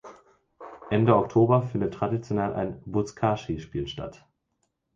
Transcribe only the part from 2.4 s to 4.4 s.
ein "Buzkaschi"-Spiel statt.